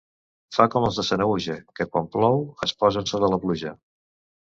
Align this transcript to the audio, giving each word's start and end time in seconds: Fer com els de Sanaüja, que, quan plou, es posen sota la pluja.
Fer 0.55 0.65
com 0.75 0.87
els 0.87 0.97
de 1.01 1.05
Sanaüja, 1.09 1.59
que, 1.81 1.89
quan 1.93 2.09
plou, 2.17 2.43
es 2.71 2.77
posen 2.83 3.11
sota 3.15 3.35
la 3.37 3.45
pluja. 3.49 3.79